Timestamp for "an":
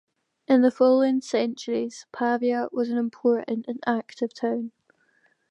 2.89-2.97